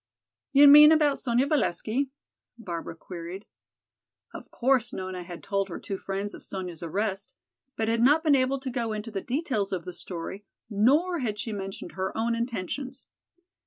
"You 0.51 0.67
mean 0.67 0.91
about 0.91 1.19
Sonya 1.19 1.45
Valesky?" 1.45 2.09
Barbara 2.57 2.95
queried. 2.95 3.45
Of 4.33 4.49
course 4.49 4.91
Nona 4.91 5.21
had 5.21 5.43
told 5.43 5.69
her 5.69 5.77
two 5.79 5.99
friends 5.99 6.33
of 6.33 6.43
Sonya's 6.43 6.81
arrest, 6.81 7.35
but 7.75 7.87
had 7.87 8.01
not 8.01 8.23
been 8.23 8.33
able 8.33 8.57
to 8.61 8.71
go 8.71 8.93
into 8.93 9.11
the 9.11 9.21
details 9.21 9.71
of 9.71 9.85
the 9.85 9.93
story, 9.93 10.43
nor 10.71 11.19
had 11.19 11.37
she 11.37 11.53
mentioned 11.53 11.91
her 11.91 12.17
own 12.17 12.33
intentions. 12.33 13.05